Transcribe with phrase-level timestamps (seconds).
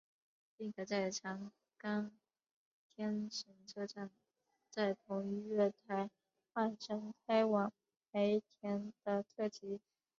[0.57, 2.09] 并可在长冈
[2.89, 4.09] 天神车站
[4.67, 6.09] 在同一月台
[6.51, 7.71] 换乘开往
[8.09, 9.79] 梅田的特急。